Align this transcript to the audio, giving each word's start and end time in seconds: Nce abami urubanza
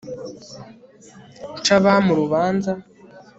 Nce 1.57 1.71
abami 1.79 2.09
urubanza 2.13 2.71